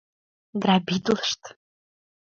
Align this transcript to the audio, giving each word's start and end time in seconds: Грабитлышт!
Грабитлышт! 0.63 1.41